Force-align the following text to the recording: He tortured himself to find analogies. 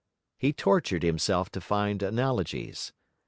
He 0.39 0.51
tortured 0.51 1.03
himself 1.03 1.51
to 1.51 1.61
find 1.61 2.01
analogies. 2.01 2.91